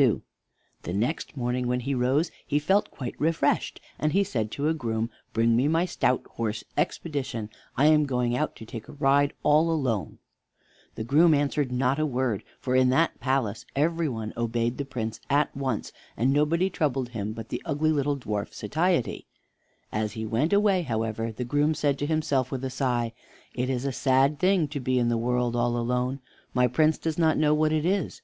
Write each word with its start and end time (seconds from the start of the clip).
II 0.00 0.22
The 0.84 0.94
next 0.94 1.36
morning 1.36 1.66
when 1.66 1.80
he 1.80 1.94
rose 1.94 2.30
he 2.46 2.58
felt 2.58 2.90
quite 2.90 3.14
refreshed, 3.18 3.82
and 3.98 4.12
he 4.14 4.24
said 4.24 4.50
to 4.52 4.68
a 4.68 4.72
groom: 4.72 5.10
"Bring 5.34 5.54
me 5.54 5.68
my 5.68 5.84
stout 5.84 6.24
horse, 6.26 6.64
Expedition; 6.78 7.50
I 7.76 7.84
am 7.88 8.06
going 8.06 8.34
out 8.34 8.56
to 8.56 8.64
take 8.64 8.88
a 8.88 8.94
ride 8.94 9.34
all 9.42 9.70
alone." 9.70 10.20
The 10.94 11.04
groom 11.04 11.34
answered 11.34 11.70
not 11.70 11.98
a 11.98 12.06
word, 12.06 12.44
for 12.58 12.74
in 12.74 12.88
that 12.88 13.20
palace 13.20 13.66
every 13.76 14.08
one 14.08 14.32
obeyed 14.38 14.78
the 14.78 14.86
Prince 14.86 15.20
at 15.28 15.54
once, 15.54 15.92
and 16.16 16.32
nobody 16.32 16.70
troubled 16.70 17.10
him 17.10 17.34
but 17.34 17.50
the 17.50 17.60
ugly 17.66 17.92
little 17.92 18.16
dwarf, 18.16 18.54
Satiety. 18.54 19.26
As 19.92 20.12
he 20.12 20.24
went 20.24 20.54
away, 20.54 20.80
however, 20.80 21.30
the 21.30 21.44
groom 21.44 21.74
said 21.74 21.98
to 21.98 22.06
himself 22.06 22.50
with 22.50 22.64
a 22.64 22.70
sigh: 22.70 23.12
"It 23.52 23.68
is 23.68 23.84
a 23.84 23.92
sad 23.92 24.38
thing 24.38 24.66
to 24.68 24.80
be 24.80 24.98
in 24.98 25.10
the 25.10 25.18
wide 25.18 25.26
world 25.28 25.56
all 25.56 25.76
alone. 25.76 26.20
My 26.54 26.68
Prince 26.68 26.96
does 26.96 27.18
not 27.18 27.36
know 27.36 27.52
what 27.52 27.70
it 27.74 27.84
is. 27.84 28.16